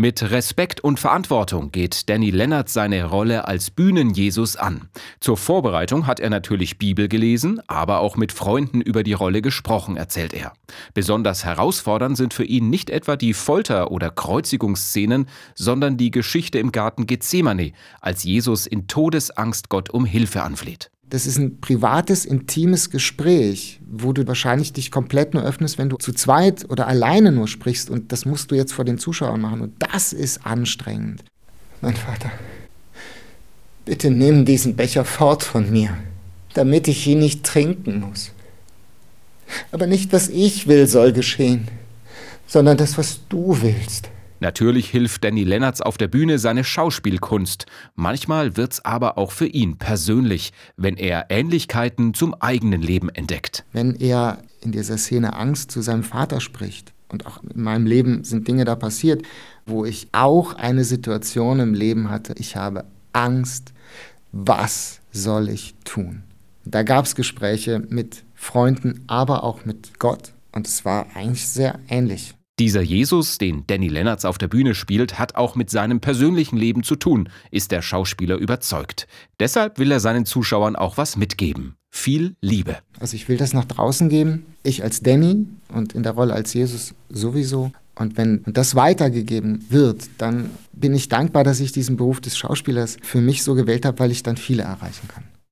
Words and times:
Mit 0.00 0.30
Respekt 0.30 0.84
und 0.84 1.00
Verantwortung 1.00 1.72
geht 1.72 2.08
Danny 2.08 2.30
Lennart 2.30 2.68
seine 2.68 3.02
Rolle 3.06 3.48
als 3.48 3.72
Bühnen-Jesus 3.72 4.54
an. 4.54 4.88
Zur 5.18 5.36
Vorbereitung 5.36 6.06
hat 6.06 6.20
er 6.20 6.30
natürlich 6.30 6.78
Bibel 6.78 7.08
gelesen, 7.08 7.60
aber 7.66 7.98
auch 7.98 8.16
mit 8.16 8.30
Freunden 8.30 8.80
über 8.80 9.02
die 9.02 9.12
Rolle 9.12 9.42
gesprochen, 9.42 9.96
erzählt 9.96 10.34
er. 10.34 10.52
Besonders 10.94 11.44
herausfordernd 11.44 12.16
sind 12.16 12.32
für 12.32 12.44
ihn 12.44 12.70
nicht 12.70 12.90
etwa 12.90 13.16
die 13.16 13.34
Folter- 13.34 13.90
oder 13.90 14.10
Kreuzigungsszenen, 14.10 15.26
sondern 15.56 15.96
die 15.96 16.12
Geschichte 16.12 16.60
im 16.60 16.70
Garten 16.70 17.06
Gethsemane, 17.06 17.72
als 18.00 18.22
Jesus 18.22 18.68
in 18.68 18.86
Todesangst 18.86 19.68
Gott 19.68 19.90
um 19.90 20.04
Hilfe 20.04 20.44
anfleht. 20.44 20.92
Das 21.10 21.26
ist 21.26 21.38
ein 21.38 21.60
privates, 21.60 22.26
intimes 22.26 22.90
Gespräch, 22.90 23.80
wo 23.90 24.12
du 24.12 24.26
wahrscheinlich 24.26 24.74
dich 24.74 24.90
komplett 24.90 25.32
nur 25.32 25.42
öffnest, 25.42 25.78
wenn 25.78 25.88
du 25.88 25.96
zu 25.96 26.12
zweit 26.12 26.68
oder 26.68 26.86
alleine 26.86 27.32
nur 27.32 27.48
sprichst. 27.48 27.88
Und 27.88 28.12
das 28.12 28.26
musst 28.26 28.50
du 28.50 28.54
jetzt 28.54 28.72
vor 28.72 28.84
den 28.84 28.98
Zuschauern 28.98 29.40
machen. 29.40 29.62
Und 29.62 29.74
das 29.78 30.12
ist 30.12 30.44
anstrengend. 30.44 31.24
Mein 31.80 31.96
Vater, 31.96 32.30
bitte 33.86 34.10
nimm 34.10 34.44
diesen 34.44 34.76
Becher 34.76 35.04
fort 35.04 35.42
von 35.42 35.70
mir, 35.70 35.96
damit 36.52 36.88
ich 36.88 37.06
ihn 37.06 37.20
nicht 37.20 37.44
trinken 37.44 38.00
muss. 38.00 38.32
Aber 39.72 39.86
nicht, 39.86 40.12
was 40.12 40.28
ich 40.28 40.66
will, 40.66 40.86
soll 40.86 41.12
geschehen, 41.12 41.68
sondern 42.46 42.76
das, 42.76 42.98
was 42.98 43.20
du 43.30 43.62
willst. 43.62 44.10
Natürlich 44.40 44.88
hilft 44.90 45.24
Danny 45.24 45.44
Lennartz 45.44 45.80
auf 45.80 45.98
der 45.98 46.08
Bühne 46.08 46.38
seine 46.38 46.64
Schauspielkunst. 46.64 47.66
Manchmal 47.94 48.56
wird's 48.56 48.84
aber 48.84 49.18
auch 49.18 49.32
für 49.32 49.46
ihn 49.46 49.76
persönlich, 49.78 50.52
wenn 50.76 50.96
er 50.96 51.26
Ähnlichkeiten 51.30 52.14
zum 52.14 52.34
eigenen 52.34 52.82
Leben 52.82 53.08
entdeckt. 53.08 53.64
Wenn 53.72 53.94
er 53.96 54.38
in 54.60 54.72
dieser 54.72 54.98
Szene 54.98 55.34
Angst 55.34 55.70
zu 55.70 55.80
seinem 55.80 56.04
Vater 56.04 56.40
spricht, 56.40 56.92
und 57.10 57.26
auch 57.26 57.42
in 57.42 57.62
meinem 57.62 57.86
Leben 57.86 58.24
sind 58.24 58.46
Dinge 58.48 58.64
da 58.64 58.76
passiert, 58.76 59.22
wo 59.66 59.84
ich 59.84 60.08
auch 60.12 60.54
eine 60.54 60.84
Situation 60.84 61.60
im 61.60 61.74
Leben 61.74 62.10
hatte, 62.10 62.34
ich 62.38 62.56
habe 62.56 62.84
Angst, 63.12 63.72
was 64.32 65.00
soll 65.10 65.48
ich 65.48 65.74
tun? 65.84 66.22
Da 66.64 66.82
gab 66.82 67.06
es 67.06 67.14
Gespräche 67.14 67.82
mit 67.88 68.24
Freunden, 68.34 69.04
aber 69.06 69.42
auch 69.42 69.64
mit 69.64 69.98
Gott. 69.98 70.34
Und 70.52 70.66
es 70.66 70.84
war 70.84 71.06
eigentlich 71.14 71.48
sehr 71.48 71.78
ähnlich. 71.88 72.34
Dieser 72.58 72.82
Jesus, 72.82 73.38
den 73.38 73.62
Danny 73.68 73.86
Lennartz 73.86 74.24
auf 74.24 74.36
der 74.36 74.48
Bühne 74.48 74.74
spielt, 74.74 75.16
hat 75.16 75.36
auch 75.36 75.54
mit 75.54 75.70
seinem 75.70 76.00
persönlichen 76.00 76.56
Leben 76.56 76.82
zu 76.82 76.96
tun, 76.96 77.28
ist 77.52 77.70
der 77.70 77.82
Schauspieler 77.82 78.36
überzeugt. 78.36 79.06
Deshalb 79.38 79.78
will 79.78 79.92
er 79.92 80.00
seinen 80.00 80.26
Zuschauern 80.26 80.74
auch 80.74 80.96
was 80.96 81.16
mitgeben. 81.16 81.76
Viel 81.90 82.34
Liebe. 82.40 82.78
Also 82.98 83.14
ich 83.14 83.28
will 83.28 83.36
das 83.36 83.52
nach 83.52 83.64
draußen 83.64 84.08
geben, 84.08 84.44
ich 84.64 84.82
als 84.82 85.00
Danny 85.02 85.46
und 85.72 85.92
in 85.92 86.02
der 86.02 86.12
Rolle 86.12 86.34
als 86.34 86.52
Jesus 86.52 86.94
sowieso. 87.08 87.70
Und 87.94 88.16
wenn 88.16 88.42
das 88.44 88.74
weitergegeben 88.74 89.64
wird, 89.68 90.08
dann 90.18 90.50
bin 90.72 90.94
ich 90.94 91.08
dankbar, 91.08 91.44
dass 91.44 91.60
ich 91.60 91.70
diesen 91.70 91.96
Beruf 91.96 92.20
des 92.20 92.36
Schauspielers 92.36 92.96
für 93.02 93.20
mich 93.20 93.44
so 93.44 93.54
gewählt 93.54 93.86
habe, 93.86 94.00
weil 94.00 94.10
ich 94.10 94.24
dann 94.24 94.36
viele 94.36 94.64
erreichen 94.64 95.06
kann. 95.06 95.22